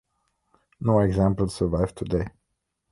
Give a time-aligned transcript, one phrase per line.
[0.79, 2.29] No examples survive today.